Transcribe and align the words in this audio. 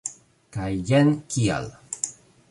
Kaj 0.55 0.69
jen 0.91 1.11
kial! 1.35 1.69